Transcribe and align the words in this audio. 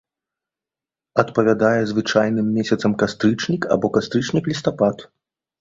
Адпавядае 1.23 1.81
звычайным 1.91 2.47
месяцам 2.57 2.97
кастрычнік 3.05 3.61
або 3.77 3.87
кастрычнік-лістапад. 3.99 4.97